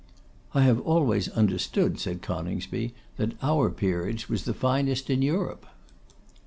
'I 0.55 0.63
have 0.63 0.79
always 0.79 1.29
understood,' 1.29 1.99
said 1.99 2.23
Coningsby, 2.23 2.95
'that 3.17 3.35
our 3.43 3.69
peerage 3.69 4.27
was 4.29 4.45
the 4.45 4.53
finest 4.55 5.11
in 5.11 5.21
Europe. 5.21 5.67